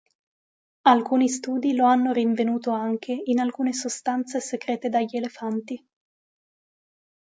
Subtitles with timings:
[0.87, 5.87] Alcuni studi lo hanno rinvenuto anche in alcune sostanze secrete dagli elefanti.